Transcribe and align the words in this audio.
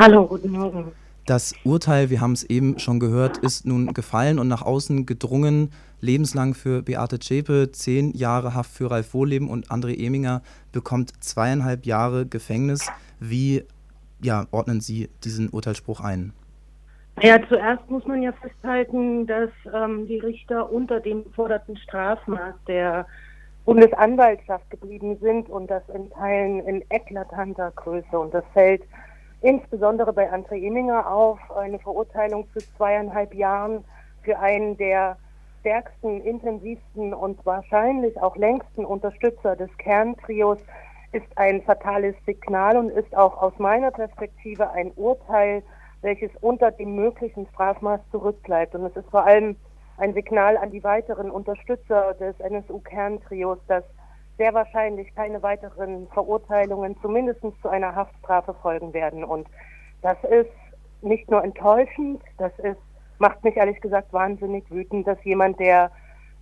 Hallo, 0.00 0.28
guten 0.28 0.52
Morgen. 0.52 0.92
Das 1.26 1.56
Urteil, 1.64 2.08
wir 2.08 2.20
haben 2.20 2.30
es 2.30 2.44
eben 2.44 2.78
schon 2.78 3.00
gehört, 3.00 3.38
ist 3.38 3.66
nun 3.66 3.94
gefallen 3.94 4.38
und 4.38 4.46
nach 4.46 4.62
außen 4.62 5.06
gedrungen. 5.06 5.72
Lebenslang 6.00 6.54
für 6.54 6.82
Beate 6.82 7.18
Zschäpe, 7.18 7.72
zehn 7.72 8.12
Jahre 8.12 8.54
Haft 8.54 8.70
für 8.70 8.92
Ralf 8.92 9.12
Wohleben 9.12 9.50
und 9.50 9.72
André 9.72 9.98
Eminger 9.98 10.42
bekommt 10.70 11.12
zweieinhalb 11.24 11.84
Jahre 11.84 12.26
Gefängnis. 12.26 12.88
Wie 13.18 13.64
ja, 14.22 14.46
ordnen 14.52 14.80
Sie 14.80 15.08
diesen 15.24 15.48
Urteilsspruch 15.48 16.00
ein? 16.00 16.32
Ja, 17.20 17.36
zuerst 17.48 17.90
muss 17.90 18.06
man 18.06 18.22
ja 18.22 18.30
festhalten, 18.30 19.26
dass 19.26 19.50
ähm, 19.74 20.06
die 20.06 20.20
Richter 20.20 20.70
unter 20.70 21.00
dem 21.00 21.24
geforderten 21.24 21.76
Strafmaß 21.76 22.54
der 22.68 23.04
Bundesanwaltschaft 23.64 24.70
geblieben 24.70 25.18
sind 25.20 25.50
und 25.50 25.68
das 25.68 25.82
in 25.92 26.08
Teilen 26.10 26.60
in 26.60 26.84
eklatanter 26.88 27.72
Größe. 27.74 28.16
Und 28.16 28.32
das 28.32 28.44
fällt 28.52 28.82
insbesondere 29.40 30.12
bei 30.12 30.32
André 30.32 30.64
Eminger 30.64 31.10
auf, 31.10 31.38
eine 31.56 31.78
Verurteilung 31.78 32.48
zu 32.52 32.58
zweieinhalb 32.76 33.34
Jahren 33.34 33.84
für 34.22 34.38
einen 34.38 34.76
der 34.76 35.16
stärksten, 35.60 36.20
intensivsten 36.22 37.12
und 37.14 37.44
wahrscheinlich 37.44 38.20
auch 38.20 38.36
längsten 38.36 38.84
Unterstützer 38.84 39.56
des 39.56 39.70
Kerntrios 39.78 40.58
ist 41.12 41.26
ein 41.36 41.62
fatales 41.62 42.14
Signal 42.26 42.76
und 42.76 42.90
ist 42.90 43.16
auch 43.16 43.40
aus 43.40 43.58
meiner 43.58 43.90
Perspektive 43.90 44.70
ein 44.70 44.92
Urteil, 44.96 45.62
welches 46.02 46.30
unter 46.40 46.70
dem 46.70 46.94
möglichen 46.94 47.46
Strafmaß 47.54 48.00
zurückbleibt. 48.10 48.74
Und 48.74 48.84
es 48.84 48.96
ist 48.96 49.08
vor 49.10 49.24
allem 49.24 49.56
ein 49.96 50.14
Signal 50.14 50.56
an 50.56 50.70
die 50.70 50.84
weiteren 50.84 51.30
Unterstützer 51.30 52.14
des 52.14 52.38
NSU-Kerntrios, 52.40 53.58
dass 53.66 53.84
sehr 54.38 54.54
wahrscheinlich 54.54 55.14
keine 55.14 55.42
weiteren 55.42 56.08
Verurteilungen 56.08 56.96
zumindest 57.02 57.40
zu 57.60 57.68
einer 57.68 57.94
Haftstrafe 57.94 58.54
folgen 58.54 58.94
werden. 58.94 59.24
Und 59.24 59.48
das 60.00 60.16
ist 60.24 60.50
nicht 61.02 61.30
nur 61.30 61.44
enttäuschend, 61.44 62.22
das 62.38 62.56
ist, 62.60 62.80
macht 63.18 63.42
mich 63.44 63.56
ehrlich 63.56 63.80
gesagt 63.80 64.12
wahnsinnig 64.12 64.64
wütend, 64.70 65.06
dass 65.06 65.22
jemand, 65.24 65.60
der 65.60 65.90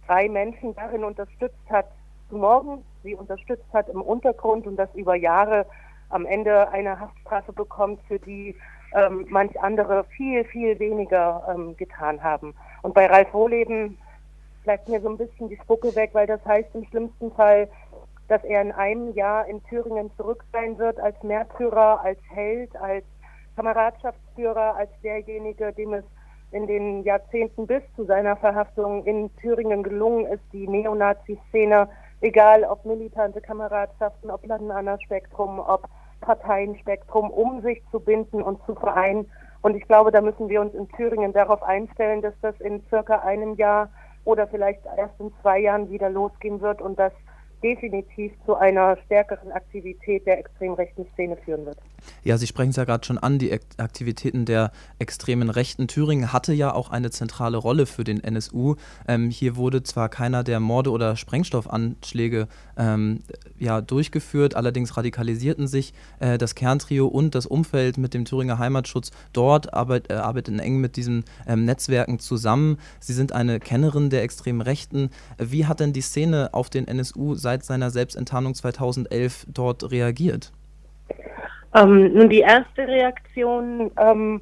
drei 0.06 0.28
Menschen 0.28 0.74
darin 0.74 1.04
unterstützt 1.04 1.70
hat, 1.70 1.86
zu 2.28 2.36
morgen 2.36 2.84
sie 3.02 3.14
unterstützt 3.14 3.72
hat 3.72 3.88
im 3.88 4.02
Untergrund 4.02 4.66
und 4.66 4.76
das 4.76 4.92
über 4.94 5.14
Jahre 5.14 5.66
am 6.10 6.26
Ende 6.26 6.68
eine 6.70 7.00
Haftstrafe 7.00 7.52
bekommt, 7.52 8.00
für 8.06 8.18
die 8.18 8.54
ähm, 8.94 9.26
manch 9.28 9.58
andere 9.60 10.04
viel, 10.04 10.44
viel 10.44 10.78
weniger 10.78 11.46
ähm, 11.48 11.76
getan 11.76 12.22
haben. 12.22 12.54
Und 12.82 12.94
bei 12.94 13.06
Ralf 13.06 13.32
Wohleben 13.32 13.98
bleibt 14.64 14.88
mir 14.88 15.00
so 15.00 15.08
ein 15.08 15.16
bisschen 15.16 15.48
die 15.48 15.56
Spucke 15.56 15.94
weg, 15.94 16.10
weil 16.12 16.26
das 16.26 16.44
heißt 16.44 16.74
im 16.74 16.84
schlimmsten 16.86 17.32
Fall, 17.32 17.68
dass 18.28 18.42
er 18.44 18.62
in 18.62 18.72
einem 18.72 19.12
Jahr 19.12 19.46
in 19.46 19.62
Thüringen 19.64 20.10
zurück 20.16 20.44
sein 20.52 20.78
wird 20.78 20.98
als 21.00 21.20
Märtyrer, 21.22 22.00
als 22.02 22.18
Held, 22.30 22.74
als 22.76 23.04
Kameradschaftsführer, 23.56 24.76
als 24.76 24.90
derjenige, 25.02 25.72
dem 25.72 25.94
es 25.94 26.04
in 26.50 26.66
den 26.66 27.02
Jahrzehnten 27.02 27.66
bis 27.66 27.82
zu 27.96 28.04
seiner 28.04 28.36
Verhaftung 28.36 29.04
in 29.04 29.34
Thüringen 29.36 29.82
gelungen 29.82 30.26
ist, 30.26 30.42
die 30.52 30.68
Neonazi-Szene, 30.68 31.88
egal 32.20 32.64
ob 32.64 32.84
militante 32.84 33.40
Kameradschaften, 33.40 34.30
ob 34.30 34.46
Ladenanna-Spektrum, 34.46 35.58
ob 35.58 35.88
Parteienspektrum, 36.20 37.30
um 37.30 37.60
sich 37.62 37.82
zu 37.90 38.00
binden 38.00 38.42
und 38.42 38.64
zu 38.64 38.74
vereinen. 38.74 39.30
Und 39.62 39.76
ich 39.76 39.86
glaube, 39.86 40.12
da 40.12 40.20
müssen 40.20 40.48
wir 40.48 40.60
uns 40.60 40.74
in 40.74 40.88
Thüringen 40.90 41.32
darauf 41.32 41.62
einstellen, 41.62 42.22
dass 42.22 42.34
das 42.40 42.58
in 42.60 42.82
circa 42.88 43.20
einem 43.20 43.54
Jahr 43.54 43.90
oder 44.24 44.46
vielleicht 44.46 44.80
erst 44.96 45.18
in 45.20 45.32
zwei 45.42 45.58
Jahren 45.60 45.90
wieder 45.90 46.08
losgehen 46.08 46.60
wird 46.60 46.80
und 46.80 46.98
dass 46.98 47.12
definitiv 47.62 48.32
zu 48.44 48.54
einer 48.54 48.96
stärkeren 49.04 49.52
Aktivität 49.52 50.26
der 50.26 50.38
extrem 50.38 50.74
rechten 50.74 51.06
Szene 51.12 51.36
führen 51.36 51.66
wird. 51.66 51.78
Ja, 52.24 52.38
Sie 52.38 52.46
sprechen 52.46 52.70
es 52.70 52.76
ja 52.76 52.84
gerade 52.84 53.06
schon 53.06 53.18
an, 53.18 53.38
die 53.38 53.52
Aktivitäten 53.76 54.44
der 54.44 54.72
extremen 54.98 55.50
Rechten. 55.50 55.88
Thüringen 55.88 56.32
hatte 56.32 56.52
ja 56.52 56.72
auch 56.72 56.90
eine 56.90 57.10
zentrale 57.10 57.56
Rolle 57.56 57.86
für 57.86 58.04
den 58.04 58.22
NSU. 58.22 58.76
Ähm, 59.06 59.30
hier 59.30 59.56
wurde 59.56 59.82
zwar 59.82 60.08
keiner 60.08 60.44
der 60.44 60.60
Morde 60.60 60.90
oder 60.90 61.16
Sprengstoffanschläge 61.16 62.48
ähm, 62.76 63.20
ja, 63.58 63.80
durchgeführt, 63.80 64.54
allerdings 64.54 64.96
radikalisierten 64.96 65.66
sich 65.66 65.94
äh, 66.20 66.38
das 66.38 66.54
Kerntrio 66.54 67.06
und 67.06 67.34
das 67.34 67.46
Umfeld 67.46 67.98
mit 67.98 68.14
dem 68.14 68.24
Thüringer 68.24 68.58
Heimatschutz 68.58 69.10
dort, 69.32 69.72
arbeit, 69.74 70.10
äh, 70.10 70.14
arbeiten 70.14 70.58
eng 70.58 70.78
mit 70.78 70.96
diesen 70.96 71.24
ähm, 71.46 71.64
Netzwerken 71.64 72.18
zusammen. 72.18 72.78
Sie 73.00 73.12
sind 73.12 73.32
eine 73.32 73.60
Kennerin 73.60 74.10
der 74.10 74.22
extremen 74.22 74.60
Rechten. 74.60 75.10
Wie 75.38 75.66
hat 75.66 75.80
denn 75.80 75.92
die 75.92 76.00
Szene 76.00 76.50
auf 76.52 76.70
den 76.70 76.86
NSU 76.88 77.34
seit 77.34 77.64
seiner 77.64 77.90
Selbstenttarnung 77.90 78.54
2011 78.54 79.46
dort 79.48 79.90
reagiert? 79.90 80.52
Ähm, 81.76 82.14
nun, 82.14 82.30
die 82.30 82.40
erste 82.40 82.88
Reaktion 82.88 83.90
ähm, 84.00 84.40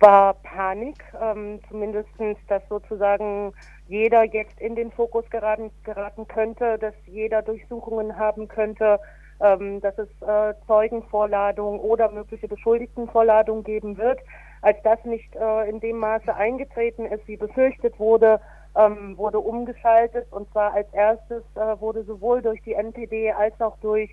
war 0.00 0.34
Panik, 0.34 0.96
ähm, 1.20 1.60
zumindest, 1.68 2.08
dass 2.48 2.62
sozusagen 2.68 3.52
jeder 3.86 4.24
jetzt 4.24 4.60
in 4.60 4.74
den 4.74 4.90
Fokus 4.90 5.24
geraten, 5.30 5.70
geraten 5.84 6.26
könnte, 6.26 6.78
dass 6.78 6.94
jeder 7.06 7.42
Durchsuchungen 7.42 8.18
haben 8.18 8.48
könnte, 8.48 8.98
ähm, 9.40 9.80
dass 9.80 9.96
es 9.96 10.08
äh, 10.26 10.54
Zeugenvorladungen 10.66 11.78
oder 11.78 12.10
mögliche 12.10 12.48
Beschuldigtenvorladungen 12.48 13.62
geben 13.62 13.96
wird. 13.96 14.18
Als 14.62 14.78
das 14.82 15.04
nicht 15.04 15.36
äh, 15.36 15.68
in 15.68 15.78
dem 15.78 15.98
Maße 15.98 16.34
eingetreten 16.34 17.06
ist, 17.06 17.28
wie 17.28 17.36
befürchtet 17.36 17.96
wurde, 18.00 18.40
ähm, 18.76 19.16
wurde 19.18 19.38
umgeschaltet 19.38 20.26
und 20.32 20.50
zwar 20.50 20.72
als 20.74 20.92
erstes 20.92 21.44
äh, 21.54 21.80
wurde 21.80 22.02
sowohl 22.04 22.42
durch 22.42 22.60
die 22.62 22.74
NPD 22.74 23.30
als 23.32 23.60
auch 23.60 23.76
durch 23.82 24.10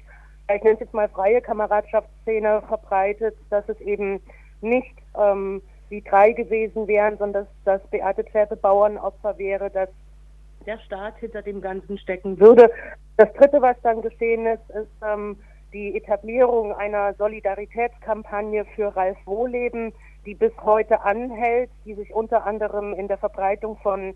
ich 0.56 0.64
nenne 0.64 0.76
es 0.76 0.80
jetzt 0.82 0.94
mal 0.94 1.10
freie 1.10 1.42
Kameradschaftsszene 1.42 2.62
verbreitet, 2.68 3.36
dass 3.50 3.68
es 3.70 3.80
eben 3.82 4.22
nicht 4.62 4.96
ähm, 5.18 5.62
die 5.90 6.04
drei 6.04 6.32
gewesen 6.32 6.88
wären, 6.88 7.18
sondern 7.18 7.48
dass, 7.66 7.82
dass 7.82 7.90
Beate 7.90 8.26
Zschäpe 8.26 8.56
Bauernopfer 8.56 9.38
wäre, 9.38 9.70
dass 9.70 9.90
der 10.66 10.80
Staat 10.80 11.18
hinter 11.20 11.42
dem 11.42 11.62
Ganzen 11.62 11.98
stecken 11.98 12.40
würde. 12.40 12.70
Das 13.18 13.32
Dritte, 13.34 13.62
was 13.62 13.78
dann 13.82 14.02
geschehen 14.02 14.46
ist, 14.46 14.70
ist 14.70 14.92
ähm, 15.04 15.38
die 15.74 15.96
Etablierung 15.96 16.74
einer 16.74 17.14
Solidaritätskampagne 17.14 18.66
für 18.76 18.96
Ralf 18.96 19.18
Wohleben, 19.26 19.94
die 20.26 20.36
bis 20.36 20.52
heute 20.64 21.02
anhält, 21.02 21.70
die 21.86 21.94
sich 21.94 22.14
unter 22.14 22.46
anderem 22.46 22.94
in 22.94 23.08
der 23.08 23.18
Verbreitung 23.18 23.78
von 23.78 24.14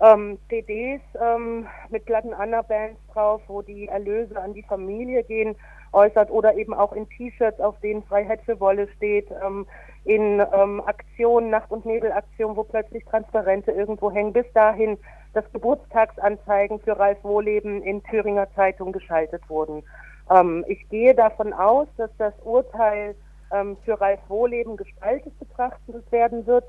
ähm, 0.00 0.38
CDs 0.48 1.00
ähm, 1.20 1.66
mit 1.90 2.04
Platten 2.04 2.34
Anna 2.34 2.62
Bands 2.62 3.00
drauf, 3.12 3.40
wo 3.46 3.62
die 3.62 3.88
Erlöse 3.88 4.40
an 4.40 4.54
die 4.54 4.62
Familie 4.62 5.22
gehen, 5.22 5.54
äußert 5.92 6.30
oder 6.30 6.54
eben 6.54 6.74
auch 6.74 6.92
in 6.92 7.08
T-Shirts, 7.08 7.60
auf 7.60 7.78
denen 7.80 8.02
Freiheit 8.04 8.40
für 8.42 8.58
Wolle 8.60 8.88
steht, 8.96 9.28
ähm, 9.44 9.66
in 10.04 10.42
ähm, 10.52 10.82
Aktionen, 10.84 11.50
Nacht- 11.50 11.70
und 11.70 11.86
Nebelaktionen, 11.86 12.56
wo 12.56 12.64
plötzlich 12.64 13.04
Transparente 13.04 13.70
irgendwo 13.70 14.10
hängen, 14.10 14.32
bis 14.32 14.50
dahin, 14.54 14.98
dass 15.34 15.50
Geburtstagsanzeigen 15.52 16.80
für 16.80 16.98
Ralf 16.98 17.22
Wohleben 17.22 17.82
in 17.82 18.02
Thüringer 18.02 18.48
Zeitung 18.54 18.92
geschaltet 18.92 19.48
wurden. 19.48 19.82
Ähm, 20.30 20.64
ich 20.66 20.88
gehe 20.88 21.14
davon 21.14 21.52
aus, 21.52 21.86
dass 21.96 22.10
das 22.18 22.34
Urteil 22.42 23.14
ähm, 23.52 23.76
für 23.84 24.00
Ralf 24.00 24.20
Wohleben 24.28 24.76
gestaltet 24.76 25.38
betrachtet 25.38 26.10
werden 26.10 26.46
wird 26.46 26.64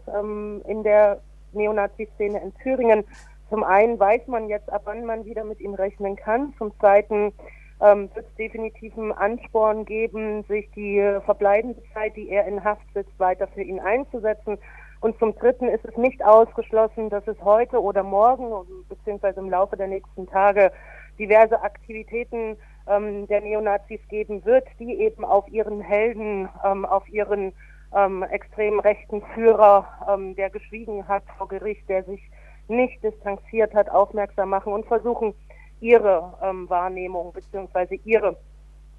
in 0.65 0.83
der 0.83 1.21
Neonazi-Szene 1.53 2.41
in 2.41 2.53
Thüringen. 2.55 3.03
Zum 3.49 3.63
einen 3.63 3.99
weiß 3.99 4.27
man 4.27 4.49
jetzt, 4.49 4.71
ab 4.71 4.83
wann 4.85 5.05
man 5.05 5.25
wieder 5.25 5.43
mit 5.43 5.59
ihm 5.59 5.73
rechnen 5.73 6.15
kann. 6.15 6.53
Zum 6.57 6.77
zweiten 6.79 7.33
ähm, 7.81 8.09
wird 8.13 8.25
es 8.27 8.35
definitiv 8.35 8.97
einen 8.97 9.11
Ansporn 9.11 9.85
geben, 9.85 10.43
sich 10.45 10.69
die 10.71 10.99
verbleibende 11.25 11.81
Zeit, 11.93 12.15
die 12.15 12.29
er 12.29 12.47
in 12.47 12.63
Haft 12.63 12.85
sitzt, 12.93 13.19
weiter 13.19 13.47
für 13.47 13.61
ihn 13.61 13.79
einzusetzen. 13.79 14.57
Und 15.01 15.19
zum 15.19 15.35
Dritten 15.35 15.67
ist 15.67 15.83
es 15.83 15.97
nicht 15.97 16.23
ausgeschlossen, 16.23 17.09
dass 17.09 17.27
es 17.27 17.35
heute 17.41 17.81
oder 17.81 18.03
morgen 18.03 18.53
beziehungsweise 18.87 19.41
im 19.41 19.49
Laufe 19.49 19.75
der 19.75 19.87
nächsten 19.87 20.27
Tage 20.27 20.71
diverse 21.19 21.61
Aktivitäten 21.61 22.55
ähm, 22.87 23.27
der 23.27 23.41
Neonazis 23.41 23.99
geben 24.07 24.45
wird, 24.45 24.65
die 24.79 24.99
eben 25.01 25.25
auf 25.25 25.47
ihren 25.49 25.81
Helden, 25.81 26.47
ähm, 26.63 26.85
auf 26.85 27.07
ihren 27.09 27.53
ähm, 27.95 28.23
extrem 28.23 28.79
rechten 28.79 29.21
Führer, 29.33 29.87
ähm, 30.09 30.35
der 30.35 30.49
geschwiegen 30.49 31.07
hat 31.07 31.23
vor 31.37 31.47
Gericht, 31.47 31.87
der 31.89 32.03
sich 32.03 32.21
nicht 32.67 33.03
distanziert 33.03 33.73
hat, 33.73 33.89
aufmerksam 33.89 34.49
machen 34.49 34.73
und 34.73 34.85
versuchen, 34.85 35.33
ihre 35.79 36.33
ähm, 36.41 36.69
Wahrnehmung 36.69 37.33
bzw. 37.33 37.99
ihre 38.05 38.37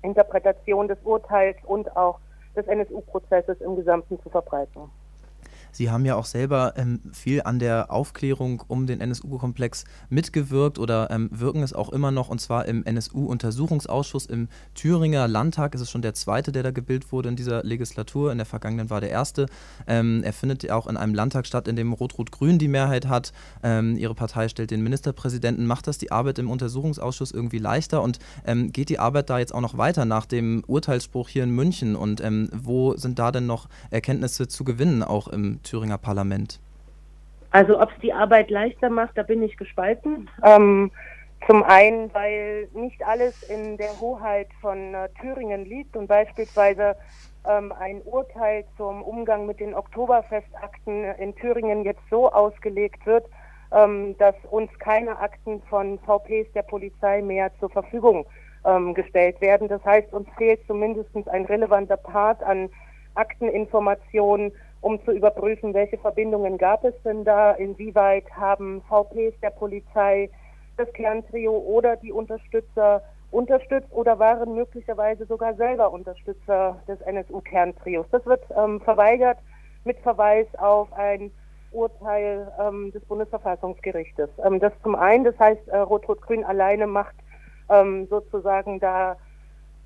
Interpretation 0.03 0.87
des 0.87 0.99
Urteils 1.03 1.57
und 1.65 1.97
auch 1.97 2.19
des 2.55 2.67
NSU-Prozesses 2.67 3.61
im 3.61 3.77
Gesamten 3.77 4.21
zu 4.21 4.29
verbreiten. 4.29 4.91
Sie 5.75 5.91
haben 5.91 6.05
ja 6.05 6.15
auch 6.15 6.25
selber 6.25 6.75
ähm, 6.77 7.01
viel 7.13 7.43
an 7.43 7.59
der 7.59 7.91
Aufklärung 7.91 8.63
um 8.69 8.87
den 8.87 9.01
NSU-Komplex 9.01 9.85
mitgewirkt 10.09 10.79
oder 10.79 11.11
ähm, 11.11 11.29
wirken 11.33 11.65
es 11.65 11.73
auch 11.73 11.89
immer 11.89 12.13
noch 12.13 12.29
und 12.29 12.41
zwar 12.41 12.67
im 12.67 12.85
NSU-Untersuchungsausschuss 12.85 14.27
im 14.27 14.47
Thüringer 14.77 15.27
Landtag. 15.27 15.75
ist 15.75 15.81
Es 15.81 15.91
schon 15.91 16.01
der 16.01 16.15
zweite, 16.15 16.53
der 16.53 16.63
da 16.63 16.71
gebildet 16.71 17.11
wurde 17.11 17.29
in 17.29 17.35
dieser 17.35 17.65
Legislatur. 17.65 18.31
In 18.31 18.39
der 18.39 18.47
vergangenen 18.47 18.89
war 18.89 19.01
der 19.01 19.11
erste. 19.11 19.47
Ähm, 19.89 20.23
er 20.23 20.33
findet 20.33 20.71
auch 20.71 20.87
in 20.87 20.97
einem 20.97 21.13
Landtag 21.13 21.45
statt, 21.45 21.67
in 21.67 21.75
dem 21.75 21.93
Rot-Rot-Grün 21.93 22.61
die 22.61 22.69
Mehrheit 22.69 23.09
hat. 23.09 23.33
Ähm, 23.65 23.97
ihre 23.97 24.15
Partei 24.15 24.47
stellt 24.47 24.71
den 24.71 24.85
Ministerpräsidenten. 24.85 25.67
Macht 25.67 25.89
das 25.89 25.99
die 25.99 26.13
Arbeit 26.13 26.39
im 26.39 26.51
Untersuchungsausschuss 26.51 27.33
irgendwie 27.33 27.59
leichter 27.59 28.01
und 28.01 28.21
ähm, 28.47 28.71
geht 28.71 28.91
die 28.91 29.01
Arbeit 29.01 29.29
da 29.29 29.41
jetzt 29.41 29.53
auch 29.53 29.61
noch 29.61 29.77
weiter 29.77 30.05
nach 30.05 30.27
dem 30.27 30.63
Urteilsspruch 30.69 31.29
hier 31.29 31.43
in 31.43 31.51
München? 31.51 31.97
Und 31.97 32.21
ähm, 32.21 32.49
wo 32.53 32.97
sind 32.97 33.19
da 33.19 33.33
denn 33.33 33.47
noch 33.47 33.69
Erkenntnisse 33.91 34.47
zu 34.47 34.63
gewinnen, 34.63 35.03
auch 35.03 35.27
im 35.27 35.64
Thüringer 35.65 35.99
Parlament? 35.99 36.61
Also 37.51 37.81
ob 37.81 37.91
es 37.91 38.01
die 38.01 38.13
Arbeit 38.13 38.51
leichter 38.51 38.91
macht, 38.91 39.17
da 39.17 39.23
bin 39.23 39.43
ich 39.43 39.57
gespalten. 39.57 40.29
Ähm, 40.43 40.91
zum 41.47 41.63
einen, 41.63 42.13
weil 42.15 42.69
nicht 42.73 43.07
alles 43.07 43.43
in 43.45 43.77
der 43.77 44.01
Hoheit 44.01 44.49
von 44.61 44.95
äh, 44.95 45.09
Thüringen 45.21 45.67
liegt 45.67 45.97
und 45.97 46.07
beispielsweise 46.07 46.97
ähm, 47.47 47.73
ein 47.79 48.01
Urteil 48.03 48.65
zum 48.77 49.03
Umgang 49.03 49.47
mit 49.47 49.61
den 49.61 49.75
Oktoberfestakten 49.75 51.05
in 51.19 51.35
Thüringen 51.37 51.85
jetzt 51.85 52.03
so 52.11 52.33
ausgelegt 52.33 53.05
wird, 53.07 53.27
ähm, 53.73 54.17
dass 54.19 54.35
uns 54.51 54.71
keine 54.79 55.19
Akten 55.19 55.63
von 55.69 55.99
VPs 56.01 56.51
der 56.55 56.63
Polizei 56.63 57.21
mehr 57.21 57.51
zur 57.61 57.71
Verfügung 57.71 58.27
ähm, 58.65 58.95
gestellt 58.95 59.41
werden. 59.41 59.69
Das 59.69 59.85
heißt, 59.85 60.13
uns 60.13 60.29
fehlt 60.37 60.61
zumindest 60.67 61.11
ein 61.29 61.45
relevanter 61.45 61.99
Part 61.99 62.43
an 62.43 62.71
Akteninformationen, 63.15 64.53
um 64.85 65.03
zu 65.05 65.13
überprüfen, 65.13 65.73
welche 65.73 65.97
Verbindungen 65.97 66.59
gab 66.59 66.85
es 66.85 66.95
denn 67.05 67.25
da, 67.25 67.53
inwieweit 67.53 68.31
haben 68.37 68.83
VPs 68.83 69.33
der 69.41 69.49
Polizei 69.49 70.29
das 70.77 70.93
Kerntrio 70.93 71.57
oder 71.57 71.97
die 71.97 72.13
Unterstützer 72.13 73.03
unterstützt 73.31 73.91
oder 73.93 74.19
waren 74.19 74.55
möglicherweise 74.55 75.25
sogar 75.25 75.55
selber 75.55 75.91
Unterstützer 75.91 76.77
des 76.87 77.01
NSU-Kerntrios. 77.01 78.07
Das 78.11 78.27
wird 78.27 78.43
ähm, 78.55 78.79
verweigert 78.83 79.39
mit 79.85 79.99
Verweis 80.01 80.47
auf 80.59 80.93
ein 80.93 81.31
Urteil 81.73 82.53
ähm, 82.61 82.93
des 82.93 83.03
Bundesverfassungsgerichtes. 83.07 84.29
Ähm, 84.45 84.61
das 84.61 84.73
zum 84.83 84.95
einen, 84.97 85.25
das 85.25 85.39
heißt, 85.39 85.67
äh, 85.69 85.79
Rot-Rot-Grün 85.79 86.45
alleine 86.45 86.87
macht 86.87 87.17
ähm, 87.71 88.07
sozusagen 88.09 88.81
da 88.81 89.17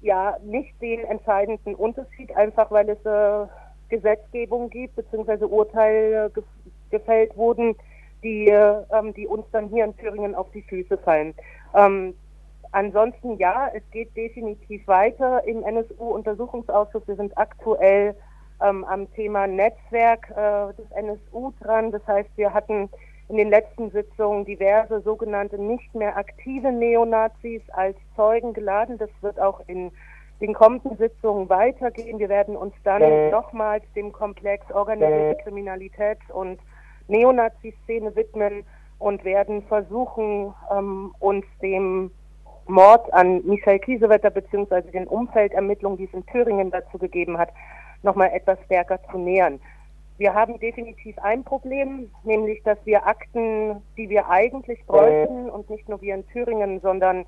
ja 0.00 0.36
nicht 0.42 0.80
den 0.82 1.04
entscheidenden 1.04 1.76
Unterschied, 1.76 2.36
einfach 2.36 2.72
weil 2.72 2.88
es 2.90 2.98
äh, 3.06 3.46
Gesetzgebung 3.88 4.70
gibt, 4.70 4.96
beziehungsweise 4.96 5.46
Urteile 5.46 6.30
ge 6.30 6.42
gefällt 6.90 7.36
wurden, 7.36 7.76
die, 8.22 8.48
äh, 8.48 8.82
die 9.14 9.26
uns 9.26 9.44
dann 9.52 9.68
hier 9.68 9.84
in 9.84 9.96
Thüringen 9.98 10.34
auf 10.34 10.50
die 10.52 10.62
Füße 10.62 10.96
fallen. 10.96 11.34
Ähm, 11.74 12.14
ansonsten 12.72 13.36
ja, 13.36 13.70
es 13.74 13.82
geht 13.90 14.16
definitiv 14.16 14.86
weiter 14.86 15.46
im 15.46 15.62
NSU-Untersuchungsausschuss. 15.62 17.06
Wir 17.06 17.16
sind 17.16 17.36
aktuell 17.36 18.14
ähm, 18.62 18.84
am 18.84 19.12
Thema 19.12 19.46
Netzwerk 19.46 20.30
äh, 20.30 20.72
des 20.74 20.90
NSU 20.92 21.52
dran. 21.60 21.92
Das 21.92 22.06
heißt, 22.06 22.30
wir 22.36 22.52
hatten 22.52 22.88
in 23.28 23.36
den 23.36 23.50
letzten 23.50 23.90
Sitzungen 23.90 24.44
diverse 24.44 25.00
sogenannte 25.02 25.58
nicht 25.58 25.94
mehr 25.94 26.16
aktive 26.16 26.72
Neonazis 26.72 27.62
als 27.70 27.96
Zeugen 28.16 28.54
geladen. 28.54 28.98
Das 28.98 29.10
wird 29.20 29.38
auch 29.38 29.60
in 29.66 29.92
den 30.40 30.54
kommenden 30.54 30.96
Sitzungen 30.96 31.48
weitergehen. 31.48 32.18
Wir 32.18 32.28
werden 32.28 32.56
uns 32.56 32.74
dann 32.84 33.02
äh. 33.02 33.30
nochmals 33.30 33.84
dem 33.94 34.12
Komplex 34.12 34.70
organisierte 34.72 35.38
äh. 35.38 35.42
Kriminalität 35.42 36.18
und 36.32 36.60
Neonazi-Szene 37.08 38.14
widmen 38.14 38.64
und 38.98 39.24
werden 39.24 39.62
versuchen, 39.62 40.54
ähm, 40.70 41.14
uns 41.20 41.44
dem 41.62 42.10
Mord 42.66 43.12
an 43.14 43.44
Michael 43.46 43.78
Kiesewetter 43.78 44.30
beziehungsweise 44.30 44.90
den 44.90 45.06
Umfeldermittlungen, 45.06 45.96
die 45.96 46.04
es 46.04 46.12
in 46.12 46.26
Thüringen 46.26 46.70
dazu 46.70 46.98
gegeben 46.98 47.38
hat, 47.38 47.50
nochmal 48.02 48.30
etwas 48.32 48.58
stärker 48.66 48.98
zu 49.10 49.18
nähern. 49.18 49.58
Wir 50.18 50.34
haben 50.34 50.58
definitiv 50.58 51.16
ein 51.20 51.44
Problem, 51.44 52.10
nämlich 52.24 52.62
dass 52.64 52.78
wir 52.84 53.06
Akten, 53.06 53.82
die 53.96 54.08
wir 54.08 54.28
eigentlich 54.28 54.84
bräuchten 54.86 55.48
und 55.48 55.70
nicht 55.70 55.88
nur 55.88 56.02
wir 56.02 56.14
in 56.16 56.26
Thüringen, 56.28 56.80
sondern 56.80 57.24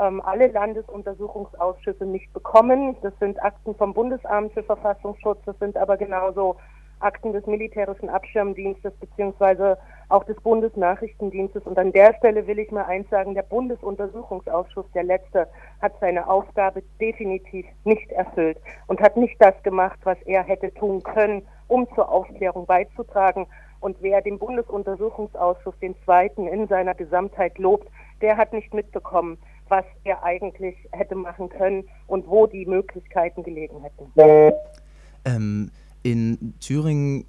ähm, 0.00 0.20
alle 0.22 0.48
Landesuntersuchungsausschüsse 0.48 2.06
nicht 2.06 2.32
bekommen. 2.32 2.96
Das 3.02 3.12
sind 3.20 3.42
Akten 3.42 3.74
vom 3.74 3.92
Bundesamt 3.92 4.52
für 4.52 4.62
Verfassungsschutz, 4.62 5.38
das 5.44 5.58
sind 5.58 5.76
aber 5.76 5.96
genauso 5.96 6.56
Akten 7.00 7.32
des 7.32 7.46
militärischen 7.46 8.08
Abschirmdienstes 8.08 8.92
beziehungsweise 9.00 9.78
auch 10.08 10.24
des 10.24 10.36
Bundesnachrichtendienstes. 10.42 11.62
Und 11.64 11.78
an 11.78 11.92
der 11.92 12.14
Stelle 12.14 12.46
will 12.46 12.58
ich 12.58 12.70
mal 12.70 12.84
eins 12.84 13.08
sagen, 13.08 13.34
der 13.34 13.42
Bundesuntersuchungsausschuss, 13.42 14.86
der 14.94 15.04
letzte, 15.04 15.48
hat 15.80 15.94
seine 16.00 16.28
Aufgabe 16.28 16.82
definitiv 17.00 17.66
nicht 17.84 18.10
erfüllt 18.12 18.58
und 18.86 19.00
hat 19.00 19.16
nicht 19.16 19.36
das 19.38 19.54
gemacht, 19.62 19.98
was 20.04 20.20
er 20.26 20.42
hätte 20.42 20.72
tun 20.74 21.02
können, 21.02 21.46
um 21.68 21.88
zur 21.94 22.10
Aufklärung 22.10 22.66
beizutragen. 22.66 23.46
Und 23.80 23.96
wer 24.00 24.20
den 24.20 24.38
Bundesuntersuchungsausschuss, 24.38 25.78
den 25.80 25.94
zweiten 26.04 26.46
in 26.46 26.68
seiner 26.68 26.94
Gesamtheit 26.94 27.56
lobt, 27.58 27.88
der 28.20 28.36
hat 28.36 28.52
nicht 28.52 28.74
mitbekommen, 28.74 29.38
was 29.70 29.84
er 30.04 30.22
eigentlich 30.22 30.76
hätte 30.92 31.14
machen 31.14 31.48
können 31.48 31.84
und 32.06 32.26
wo 32.26 32.46
die 32.46 32.66
Möglichkeiten 32.66 33.42
gelegen 33.42 33.80
hätten. 33.82 34.52
Ähm, 35.24 35.70
in 36.02 36.54
Thüringen 36.60 37.24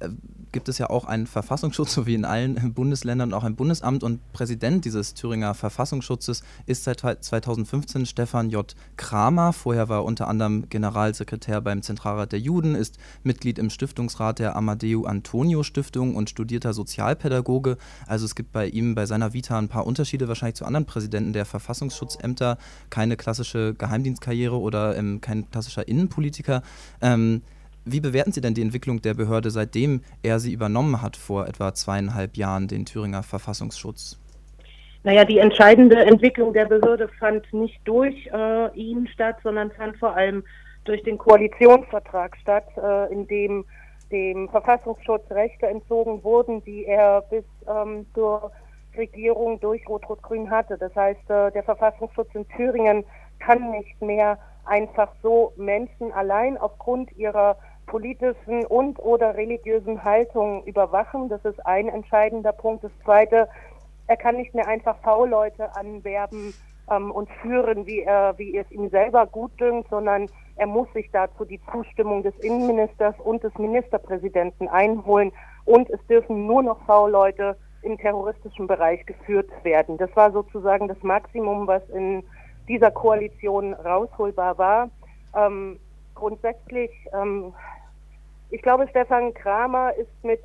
äh, 0.00 0.08
gibt 0.52 0.68
es 0.68 0.78
ja 0.78 0.90
auch 0.90 1.04
einen 1.04 1.26
Verfassungsschutz, 1.26 1.92
so 1.94 2.06
wie 2.06 2.14
in 2.14 2.24
allen 2.24 2.74
Bundesländern 2.74 3.32
auch 3.34 3.44
ein 3.44 3.56
Bundesamt 3.56 4.02
und 4.02 4.20
Präsident 4.32 4.84
dieses 4.84 5.14
Thüringer 5.14 5.54
Verfassungsschutzes 5.54 6.42
ist 6.66 6.84
seit 6.84 7.00
2015 7.00 8.06
Stefan 8.06 8.50
J. 8.50 8.74
Kramer. 8.96 9.52
Vorher 9.52 9.88
war 9.88 9.98
er 9.98 10.04
unter 10.04 10.28
anderem 10.28 10.68
Generalsekretär 10.68 11.60
beim 11.60 11.82
Zentralrat 11.82 12.32
der 12.32 12.40
Juden, 12.40 12.74
ist 12.74 12.98
Mitglied 13.22 13.58
im 13.58 13.70
Stiftungsrat 13.70 14.38
der 14.38 14.56
Amadeu 14.56 15.04
Antonio 15.04 15.62
Stiftung 15.62 16.16
und 16.16 16.30
studierter 16.30 16.72
Sozialpädagoge. 16.72 17.76
Also 18.06 18.24
es 18.24 18.34
gibt 18.34 18.52
bei 18.52 18.66
ihm, 18.68 18.94
bei 18.94 19.06
seiner 19.06 19.32
Vita 19.32 19.58
ein 19.58 19.68
paar 19.68 19.86
Unterschiede 19.86 20.28
wahrscheinlich 20.28 20.56
zu 20.56 20.64
anderen 20.64 20.86
Präsidenten 20.86 21.32
der 21.32 21.44
Verfassungsschutzämter. 21.44 22.58
Keine 22.90 23.16
klassische 23.16 23.74
Geheimdienstkarriere 23.74 24.58
oder 24.58 24.96
ähm, 24.96 25.20
kein 25.20 25.50
klassischer 25.50 25.86
Innenpolitiker. 25.86 26.62
Ähm, 27.00 27.42
wie 27.84 28.00
bewerten 28.00 28.32
Sie 28.32 28.40
denn 28.40 28.54
die 28.54 28.62
Entwicklung 28.62 29.02
der 29.02 29.14
Behörde, 29.14 29.50
seitdem 29.50 30.02
er 30.22 30.38
sie 30.38 30.52
übernommen 30.52 31.02
hat 31.02 31.16
vor 31.16 31.46
etwa 31.46 31.74
zweieinhalb 31.74 32.36
Jahren, 32.36 32.68
den 32.68 32.84
Thüringer 32.84 33.22
Verfassungsschutz? 33.22 34.18
Naja, 35.02 35.24
die 35.24 35.38
entscheidende 35.38 35.96
Entwicklung 36.04 36.52
der 36.52 36.66
Behörde 36.66 37.08
fand 37.18 37.50
nicht 37.54 37.80
durch 37.84 38.26
äh, 38.26 38.74
ihn 38.78 39.08
statt, 39.08 39.36
sondern 39.42 39.70
fand 39.70 39.96
vor 39.96 40.14
allem 40.14 40.44
durch 40.84 41.02
den 41.04 41.16
Koalitionsvertrag 41.16 42.36
statt, 42.36 42.66
äh, 42.76 43.12
in 43.12 43.26
dem 43.26 43.64
dem 44.10 44.48
Verfassungsschutz 44.48 45.30
Rechte 45.30 45.66
entzogen 45.66 46.22
wurden, 46.24 46.62
die 46.64 46.84
er 46.84 47.22
bis 47.30 47.44
ähm, 47.68 48.06
zur 48.14 48.50
Regierung 48.96 49.60
durch 49.60 49.88
Rot-Rot-Grün 49.88 50.50
hatte. 50.50 50.76
Das 50.78 50.94
heißt, 50.94 51.30
äh, 51.30 51.52
der 51.52 51.62
Verfassungsschutz 51.62 52.28
in 52.34 52.46
Thüringen 52.48 53.04
kann 53.38 53.70
nicht 53.70 54.00
mehr 54.02 54.38
einfach 54.64 55.12
so 55.22 55.52
Menschen 55.56 56.12
allein 56.12 56.58
aufgrund 56.58 57.12
ihrer 57.16 57.56
politischen 57.90 58.64
und 58.66 58.98
oder 59.00 59.36
religiösen 59.36 60.02
Haltung 60.04 60.62
überwachen. 60.64 61.28
Das 61.28 61.44
ist 61.44 61.64
ein 61.66 61.88
entscheidender 61.88 62.52
Punkt. 62.52 62.84
Das 62.84 62.92
zweite, 63.04 63.48
er 64.06 64.16
kann 64.16 64.36
nicht 64.36 64.54
mehr 64.54 64.68
einfach 64.68 64.96
V-Leute 65.02 65.74
anwerben 65.74 66.54
ähm, 66.88 67.10
und 67.10 67.28
führen, 67.42 67.86
wie 67.86 68.02
er, 68.02 68.34
wie 68.38 68.56
es 68.56 68.70
ihm 68.70 68.88
selber 68.90 69.26
gut 69.26 69.50
dünkt, 69.60 69.90
sondern 69.90 70.28
er 70.56 70.66
muss 70.66 70.92
sich 70.92 71.10
dazu 71.12 71.44
die 71.44 71.60
Zustimmung 71.72 72.22
des 72.22 72.34
Innenministers 72.38 73.14
und 73.18 73.42
des 73.42 73.52
Ministerpräsidenten 73.58 74.68
einholen. 74.68 75.32
Und 75.64 75.90
es 75.90 76.00
dürfen 76.06 76.46
nur 76.46 76.62
noch 76.62 76.80
V-Leute 76.86 77.56
im 77.82 77.98
terroristischen 77.98 78.68
Bereich 78.68 79.04
geführt 79.04 79.50
werden. 79.64 79.96
Das 79.96 80.14
war 80.14 80.30
sozusagen 80.30 80.86
das 80.86 81.02
Maximum, 81.02 81.66
was 81.66 81.82
in 81.90 82.22
dieser 82.68 82.92
Koalition 82.92 83.74
rausholbar 83.74 84.58
war. 84.58 84.90
Ähm, 85.34 85.80
grundsätzlich 86.14 86.90
ähm, 87.14 87.52
ich 88.50 88.62
glaube, 88.62 88.88
Stefan 88.88 89.32
Kramer 89.34 89.94
ist 89.94 90.24
mit 90.24 90.40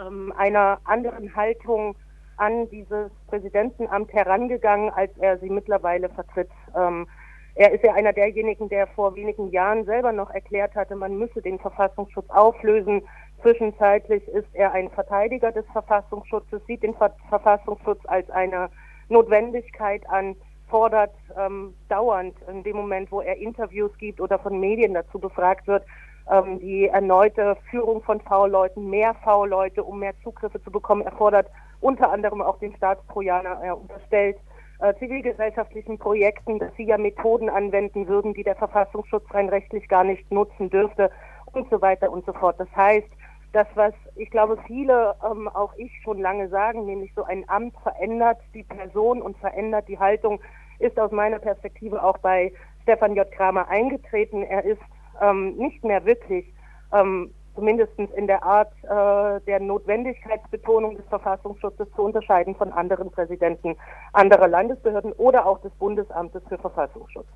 ähm, 0.00 0.32
einer 0.36 0.78
anderen 0.84 1.34
Haltung 1.34 1.96
an 2.36 2.68
dieses 2.70 3.10
Präsidentenamt 3.28 4.12
herangegangen, 4.12 4.90
als 4.90 5.10
er 5.18 5.38
sie 5.38 5.50
mittlerweile 5.50 6.08
vertritt. 6.08 6.50
Ähm, 6.76 7.06
er 7.54 7.72
ist 7.72 7.84
ja 7.84 7.92
einer 7.92 8.12
derjenigen, 8.12 8.68
der 8.68 8.86
vor 8.86 9.14
wenigen 9.16 9.50
Jahren 9.50 9.84
selber 9.84 10.12
noch 10.12 10.30
erklärt 10.30 10.74
hatte, 10.74 10.96
man 10.96 11.18
müsse 11.18 11.42
den 11.42 11.58
Verfassungsschutz 11.58 12.30
auflösen. 12.30 13.02
Zwischenzeitlich 13.42 14.26
ist 14.28 14.48
er 14.54 14.72
ein 14.72 14.88
Verteidiger 14.90 15.52
des 15.52 15.66
Verfassungsschutzes, 15.72 16.62
sieht 16.66 16.82
den 16.82 16.94
Ver 16.94 17.14
Verfassungsschutz 17.28 18.00
als 18.06 18.30
eine 18.30 18.70
Notwendigkeit 19.08 20.08
an, 20.08 20.36
fordert 20.68 21.14
ähm, 21.36 21.74
dauernd 21.88 22.36
in 22.48 22.62
dem 22.62 22.76
Moment, 22.76 23.10
wo 23.10 23.20
er 23.20 23.36
Interviews 23.36 23.90
gibt 23.98 24.20
oder 24.20 24.38
von 24.38 24.58
Medien 24.60 24.94
dazu 24.94 25.18
befragt 25.18 25.66
wird, 25.66 25.84
Ähm, 26.28 26.58
die 26.58 26.86
erneute 26.88 27.56
Führung 27.70 28.02
von 28.02 28.20
V-Leuten, 28.20 28.90
mehr 28.90 29.14
V-Leute, 29.14 29.84
um 29.84 29.98
mehr 30.00 30.14
Zugriffe 30.22 30.62
zu 30.62 30.70
bekommen, 30.70 31.02
erfordert 31.02 31.46
unter 31.80 32.10
anderem 32.10 32.42
auch 32.42 32.58
den 32.58 32.74
Staatstrojaner. 32.76 33.60
Er 33.62 33.78
unterstellt 33.78 34.36
äh, 34.80 34.94
zivilgesellschaftlichen 34.94 35.98
Projekten, 35.98 36.58
dass 36.58 36.74
sie 36.76 36.84
ja 36.84 36.98
Methoden 36.98 37.48
anwenden 37.48 38.08
würden, 38.08 38.34
die 38.34 38.44
der 38.44 38.56
Verfassungsschutz 38.56 39.24
rein 39.32 39.48
rechtlich 39.48 39.88
gar 39.88 40.04
nicht 40.04 40.30
nutzen 40.30 40.70
dürfte 40.70 41.10
und 41.52 41.68
so 41.70 41.80
weiter 41.80 42.10
und 42.10 42.24
so 42.26 42.32
fort. 42.32 42.58
Das 42.58 42.68
heißt, 42.74 43.08
das, 43.52 43.66
was 43.74 43.92
ich 44.16 44.30
glaube 44.30 44.58
viele, 44.66 45.16
ähm, 45.28 45.48
auch 45.48 45.74
ich 45.76 45.90
schon 46.02 46.20
lange 46.20 46.48
sagen, 46.48 46.86
nämlich 46.86 47.12
so 47.14 47.24
ein 47.24 47.44
Amt 47.48 47.74
verändert 47.82 48.38
die 48.54 48.62
Person 48.62 49.20
und 49.20 49.36
verändert 49.38 49.88
die 49.88 49.98
Haltung, 49.98 50.40
ist 50.78 50.98
aus 50.98 51.10
meiner 51.10 51.40
Perspektive 51.40 52.02
auch 52.02 52.18
bei 52.18 52.52
Stefan 52.82 53.16
J. 53.16 53.30
Kramer 53.30 53.68
eingetreten. 53.68 54.42
Er 54.42 54.64
ist 54.64 54.80
ähm, 55.20 55.56
nicht 55.56 55.84
mehr 55.84 56.04
wirklich 56.04 56.46
ähm, 56.92 57.32
zumindest 57.54 57.92
in 57.98 58.26
der 58.26 58.42
Art 58.42 58.72
äh, 58.84 59.44
der 59.46 59.60
Notwendigkeitsbetonung 59.60 60.96
des 60.96 61.06
Verfassungsschutzes 61.08 61.88
zu 61.94 62.02
unterscheiden 62.02 62.54
von 62.54 62.72
anderen 62.72 63.10
Präsidenten 63.10 63.76
anderer 64.12 64.48
Landesbehörden 64.48 65.12
oder 65.12 65.46
auch 65.46 65.60
des 65.60 65.72
Bundesamtes 65.72 66.42
für 66.48 66.58
Verfassungsschutz. 66.58 67.26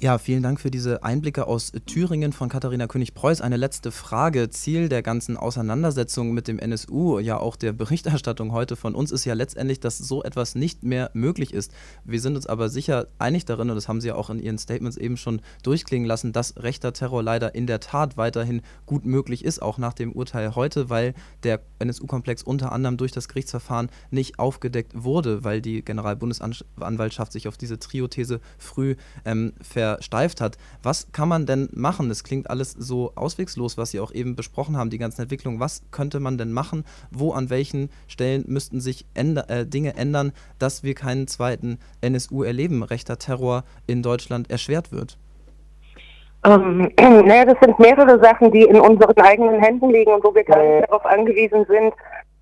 Ja, 0.00 0.18
vielen 0.18 0.42
Dank 0.42 0.60
für 0.60 0.72
diese 0.72 1.04
Einblicke 1.04 1.46
aus 1.46 1.70
Thüringen 1.86 2.32
von 2.32 2.48
Katharina 2.48 2.88
König-Preuß. 2.88 3.40
Eine 3.40 3.56
letzte 3.56 3.92
Frage. 3.92 4.50
Ziel 4.50 4.88
der 4.88 5.02
ganzen 5.02 5.36
Auseinandersetzung 5.36 6.32
mit 6.34 6.48
dem 6.48 6.58
NSU, 6.58 7.20
ja 7.20 7.38
auch 7.38 7.54
der 7.54 7.72
Berichterstattung 7.72 8.50
heute 8.50 8.74
von 8.74 8.96
uns, 8.96 9.12
ist 9.12 9.24
ja 9.24 9.34
letztendlich, 9.34 9.78
dass 9.78 9.96
so 9.96 10.24
etwas 10.24 10.56
nicht 10.56 10.82
mehr 10.82 11.10
möglich 11.14 11.54
ist. 11.54 11.72
Wir 12.04 12.20
sind 12.20 12.34
uns 12.34 12.48
aber 12.48 12.68
sicher 12.70 13.06
einig 13.20 13.44
darin, 13.44 13.70
und 13.70 13.76
das 13.76 13.86
haben 13.86 14.00
Sie 14.00 14.08
ja 14.08 14.16
auch 14.16 14.30
in 14.30 14.40
Ihren 14.40 14.58
Statements 14.58 14.96
eben 14.96 15.16
schon 15.16 15.40
durchklingen 15.62 16.08
lassen, 16.08 16.32
dass 16.32 16.56
rechter 16.56 16.92
Terror 16.92 17.22
leider 17.22 17.54
in 17.54 17.68
der 17.68 17.78
Tat 17.78 18.16
weiterhin 18.16 18.62
gut 18.86 19.06
möglich 19.06 19.44
ist, 19.44 19.62
auch 19.62 19.78
nach 19.78 19.94
dem 19.94 20.12
Urteil 20.12 20.56
heute, 20.56 20.90
weil 20.90 21.14
der 21.44 21.60
NSU-Komplex 21.78 22.42
unter 22.42 22.72
anderem 22.72 22.96
durch 22.96 23.12
das 23.12 23.28
Gerichtsverfahren 23.28 23.88
nicht 24.10 24.40
aufgedeckt 24.40 24.92
wurde, 24.92 25.44
weil 25.44 25.62
die 25.62 25.82
Generalbundesanwaltschaft 25.82 27.30
sich 27.30 27.46
auf 27.46 27.56
diese 27.56 27.78
Trio-These 27.78 28.40
früh 28.58 28.96
ähm, 29.24 29.52
ver 29.62 29.83
versteift 29.92 30.40
hat. 30.40 30.56
Was 30.82 31.12
kann 31.12 31.28
man 31.28 31.46
denn 31.46 31.68
machen? 31.72 32.10
Es 32.10 32.24
klingt 32.24 32.50
alles 32.50 32.72
so 32.72 33.12
auswegslos, 33.14 33.78
was 33.78 33.90
Sie 33.90 34.00
auch 34.00 34.12
eben 34.12 34.36
besprochen 34.36 34.76
haben, 34.76 34.90
die 34.90 34.98
ganzen 34.98 35.22
Entwicklungen. 35.22 35.60
Was 35.60 35.82
könnte 35.90 36.20
man 36.20 36.38
denn 36.38 36.52
machen? 36.52 36.84
Wo, 37.10 37.32
an 37.32 37.50
welchen 37.50 37.90
Stellen 38.08 38.44
müssten 38.46 38.80
sich 38.80 39.06
änder 39.14 39.48
äh, 39.48 39.66
Dinge 39.66 39.96
ändern, 39.96 40.32
dass 40.58 40.82
wir 40.82 40.94
keinen 40.94 41.26
zweiten 41.26 41.78
NSU 42.00 42.42
erleben, 42.42 42.82
rechter 42.82 43.18
Terror 43.18 43.64
in 43.86 44.02
Deutschland 44.02 44.50
erschwert 44.50 44.92
wird? 44.92 45.18
Ähm, 46.44 46.90
naja, 46.98 47.44
das 47.44 47.56
sind 47.60 47.78
mehrere 47.78 48.22
Sachen, 48.22 48.50
die 48.52 48.62
in 48.62 48.80
unseren 48.80 49.16
eigenen 49.16 49.60
Händen 49.60 49.90
liegen 49.90 50.12
und 50.12 50.24
wo 50.24 50.34
wir 50.34 50.44
gar 50.44 50.62
nicht 50.62 50.88
darauf 50.88 51.04
angewiesen 51.06 51.64
sind, 51.66 51.94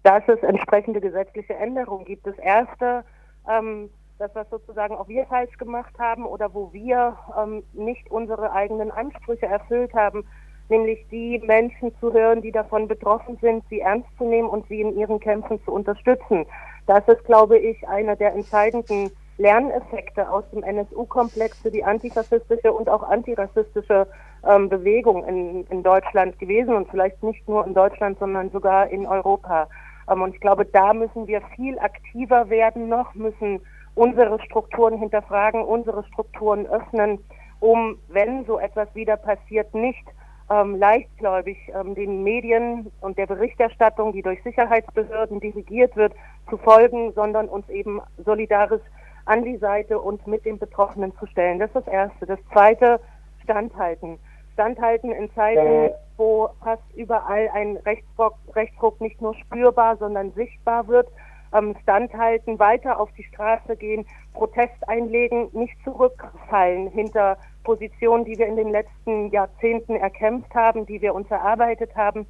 dass 0.02 0.22
es 0.26 0.42
entsprechende 0.42 1.00
gesetzliche 1.00 1.54
Änderungen 1.54 2.04
gibt. 2.04 2.26
Das 2.26 2.38
erste 2.38 3.04
ähm, 3.48 3.88
das, 4.18 4.30
was 4.34 4.48
sozusagen 4.50 4.94
auch 4.94 5.08
wir 5.08 5.26
falsch 5.26 5.56
gemacht 5.58 5.92
haben 5.98 6.26
oder 6.26 6.52
wo 6.54 6.72
wir 6.72 7.16
ähm, 7.40 7.62
nicht 7.72 8.10
unsere 8.10 8.52
eigenen 8.52 8.90
Ansprüche 8.90 9.46
erfüllt 9.46 9.94
haben, 9.94 10.24
nämlich 10.68 11.06
die 11.10 11.38
Menschen 11.44 11.94
zu 11.98 12.12
hören, 12.12 12.42
die 12.42 12.52
davon 12.52 12.88
betroffen 12.88 13.38
sind, 13.40 13.64
sie 13.68 13.80
ernst 13.80 14.08
zu 14.18 14.24
nehmen 14.24 14.48
und 14.48 14.66
sie 14.68 14.80
in 14.80 14.96
ihren 14.96 15.20
Kämpfen 15.20 15.62
zu 15.64 15.72
unterstützen. 15.72 16.46
Das 16.86 17.06
ist, 17.08 17.24
glaube 17.24 17.58
ich, 17.58 17.86
einer 17.88 18.16
der 18.16 18.34
entscheidenden 18.34 19.10
Lerneffekte 19.38 20.30
aus 20.30 20.44
dem 20.52 20.62
NSU-Komplex 20.62 21.58
für 21.60 21.70
die 21.70 21.84
antifaschistische 21.84 22.72
und 22.72 22.88
auch 22.88 23.02
antirassistische 23.02 24.06
ähm, 24.46 24.68
Bewegung 24.68 25.24
in, 25.26 25.64
in 25.66 25.82
Deutschland 25.82 26.38
gewesen 26.38 26.74
und 26.74 26.88
vielleicht 26.90 27.22
nicht 27.22 27.48
nur 27.48 27.66
in 27.66 27.74
Deutschland, 27.74 28.18
sondern 28.18 28.50
sogar 28.50 28.88
in 28.88 29.06
Europa. 29.06 29.68
Ähm, 30.08 30.22
und 30.22 30.34
ich 30.34 30.40
glaube, 30.40 30.64
da 30.64 30.92
müssen 30.92 31.26
wir 31.26 31.40
viel 31.56 31.78
aktiver 31.78 32.50
werden 32.50 32.88
noch, 32.88 33.14
müssen 33.14 33.60
unsere 33.94 34.40
Strukturen 34.42 34.98
hinterfragen, 34.98 35.62
unsere 35.62 36.04
Strukturen 36.04 36.66
öffnen, 36.66 37.18
um, 37.60 37.98
wenn 38.08 38.44
so 38.44 38.58
etwas 38.58 38.92
wieder 38.94 39.16
passiert, 39.16 39.72
nicht 39.74 40.04
ähm, 40.50 40.76
leichtgläubig 40.76 41.56
ähm, 41.74 41.94
den 41.94 42.22
Medien 42.22 42.90
und 43.00 43.18
der 43.18 43.26
Berichterstattung, 43.26 44.12
die 44.12 44.22
durch 44.22 44.42
Sicherheitsbehörden 44.42 45.40
dirigiert 45.40 45.94
wird, 45.96 46.14
zu 46.50 46.56
folgen, 46.58 47.12
sondern 47.12 47.48
uns 47.48 47.68
eben 47.68 48.00
solidarisch 48.24 48.82
an 49.24 49.44
die 49.44 49.56
Seite 49.56 50.00
und 50.00 50.26
mit 50.26 50.44
den 50.44 50.58
Betroffenen 50.58 51.16
zu 51.18 51.26
stellen. 51.26 51.60
Das 51.60 51.68
ist 51.68 51.86
das 51.86 51.86
Erste. 51.86 52.26
Das 52.26 52.40
Zweite, 52.52 52.98
standhalten. 53.44 54.18
Standhalten 54.54 55.12
in 55.12 55.32
Zeiten, 55.32 55.94
wo 56.16 56.50
fast 56.62 56.82
überall 56.94 57.48
ein 57.54 57.78
Rechtsruck, 57.78 58.34
Rechtsruck 58.54 59.00
nicht 59.00 59.20
nur 59.22 59.34
spürbar, 59.34 59.96
sondern 59.96 60.32
sichtbar 60.32 60.86
wird 60.88 61.08
ähm, 61.52 61.74
standhalten, 61.82 62.58
weiter 62.58 62.98
auf 62.98 63.10
die 63.16 63.24
Straße 63.24 63.76
gehen, 63.76 64.06
Protest 64.32 64.88
einlegen, 64.88 65.48
nicht 65.52 65.74
zurückfallen 65.84 66.88
hinter 66.90 67.36
Positionen, 67.64 68.24
die 68.24 68.38
wir 68.38 68.46
in 68.46 68.56
den 68.56 68.70
letzten 68.70 69.30
Jahrzehnten 69.30 69.96
erkämpft 69.96 70.54
haben, 70.54 70.86
die 70.86 71.00
wir 71.00 71.14
uns 71.14 71.30
erarbeitet 71.30 71.94
haben. 71.94 72.26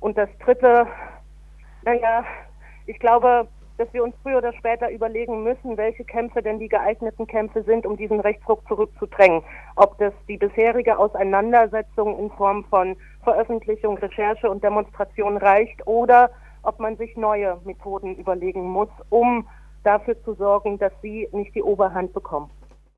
Und 0.00 0.18
das 0.18 0.28
Dritte, 0.38 0.86
naja, 1.84 2.24
ich 2.86 2.98
glaube, 2.98 3.48
dass 3.76 3.92
wir 3.92 4.04
uns 4.04 4.14
früher 4.22 4.38
oder 4.38 4.52
später 4.52 4.90
überlegen 4.90 5.42
müssen, 5.42 5.76
welche 5.76 6.04
Kämpfe 6.04 6.42
denn 6.42 6.58
die 6.58 6.68
geeigneten 6.68 7.26
Kämpfe 7.26 7.62
sind, 7.64 7.86
um 7.86 7.96
diesen 7.96 8.20
Rechtsruck 8.20 8.66
zurückzudrängen. 8.68 9.42
Ob 9.76 9.98
das 9.98 10.12
die 10.28 10.36
bisherige 10.36 10.98
Auseinandersetzung 10.98 12.18
in 12.18 12.30
Form 12.30 12.64
von 12.64 12.96
Veröffentlichung, 13.24 13.98
Recherche 13.98 14.48
und 14.48 14.62
Demonstration 14.62 15.36
reicht 15.38 15.86
oder 15.86 16.30
ob 16.64 16.80
man 16.80 16.96
sich 16.96 17.16
neue 17.16 17.60
Methoden 17.64 18.16
überlegen 18.16 18.62
muss, 18.62 18.88
um 19.10 19.46
dafür 19.84 20.20
zu 20.24 20.34
sorgen, 20.34 20.78
dass 20.78 20.92
sie 21.02 21.28
nicht 21.32 21.54
die 21.54 21.62
Oberhand 21.62 22.12
bekommen. 22.12 22.50